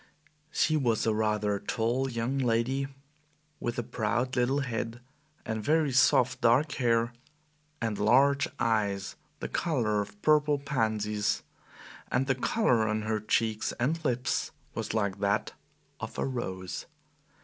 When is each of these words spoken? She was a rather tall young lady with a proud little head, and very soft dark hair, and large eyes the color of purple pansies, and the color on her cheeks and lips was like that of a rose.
She 0.49 0.77
was 0.77 1.05
a 1.05 1.13
rather 1.13 1.59
tall 1.59 2.09
young 2.09 2.39
lady 2.39 2.87
with 3.59 3.77
a 3.77 3.83
proud 3.83 4.35
little 4.35 4.61
head, 4.61 4.99
and 5.45 5.63
very 5.63 5.91
soft 5.91 6.41
dark 6.41 6.71
hair, 6.71 7.13
and 7.79 7.99
large 7.99 8.47
eyes 8.57 9.15
the 9.41 9.47
color 9.47 10.01
of 10.01 10.19
purple 10.23 10.57
pansies, 10.57 11.43
and 12.11 12.25
the 12.25 12.33
color 12.33 12.87
on 12.87 13.03
her 13.03 13.19
cheeks 13.19 13.73
and 13.73 14.03
lips 14.03 14.49
was 14.73 14.95
like 14.95 15.19
that 15.19 15.53
of 15.99 16.17
a 16.17 16.25
rose. 16.25 16.87